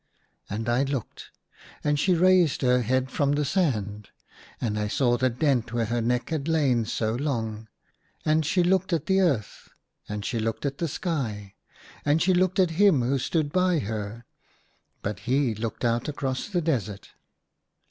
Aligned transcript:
"And 0.49 0.67
I 0.67 0.81
looked. 0.81 1.29
And 1.83 1.99
she 1.99 2.15
raised 2.15 2.63
her 2.63 2.81
head 2.81 3.11
from 3.11 3.33
the 3.33 3.45
sand, 3.45 4.09
and 4.59 4.79
I 4.79 4.87
saw 4.87 5.15
the 5.15 5.29
dent 5.29 5.37
THREE 5.37 5.45
DREAMS 5.45 5.51
IN 5.51 5.51
A 5.51 5.63
DESERT. 5.63 5.67
7^ 5.67 5.73
where 5.75 5.85
her 5.85 6.01
neck 6.21 6.29
had 6.31 6.47
lain 6.47 6.85
so 6.85 7.13
long. 7.13 7.67
And 8.25 8.43
she 8.43 8.63
looked 8.63 8.93
at 8.93 9.05
the 9.05 9.19
earth, 9.21 9.69
and 10.09 10.25
she 10.25 10.39
looked 10.39 10.65
at 10.65 10.79
the 10.79 10.87
sky, 10.87 11.53
and 12.03 12.19
she 12.19 12.33
looked 12.33 12.57
at 12.57 12.71
him 12.81 13.03
who 13.03 13.19
stood 13.19 13.51
by 13.51 13.77
her: 13.77 14.25
but 15.03 15.19
he 15.29 15.53
looked 15.53 15.85
out 15.85 16.09
across 16.09 16.47
the 16.49 16.61
desert. 16.61 17.11